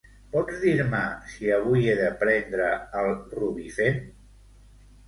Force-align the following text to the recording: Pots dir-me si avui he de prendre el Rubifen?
Pots 0.35 0.55
dir-me 0.61 1.01
si 1.33 1.51
avui 1.57 1.85
he 1.91 1.95
de 2.01 2.09
prendre 2.25 2.73
el 3.05 3.13
Rubifen? 3.39 4.03